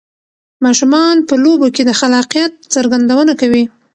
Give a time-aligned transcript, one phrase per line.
[0.65, 3.63] ماشومان په لوبو کې د خلاقیت څرګندونه کوي.